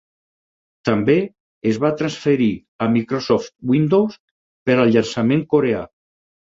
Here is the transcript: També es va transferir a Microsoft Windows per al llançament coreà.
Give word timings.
També 0.89 1.17
es 1.73 1.77
va 1.85 1.91
transferir 2.01 2.49
a 2.87 2.89
Microsoft 2.97 3.55
Windows 3.75 4.19
per 4.67 4.81
al 4.83 4.95
llançament 4.99 5.49
coreà. 5.57 5.89